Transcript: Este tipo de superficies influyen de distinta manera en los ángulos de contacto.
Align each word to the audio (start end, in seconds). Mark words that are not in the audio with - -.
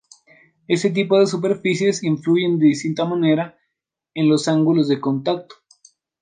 Este 0.67 0.89
tipo 0.89 1.19
de 1.19 1.27
superficies 1.27 2.01
influyen 2.01 2.57
de 2.57 2.65
distinta 2.65 3.05
manera 3.05 3.59
en 4.15 4.29
los 4.29 4.47
ángulos 4.47 4.87
de 4.87 4.99
contacto. 4.99 5.53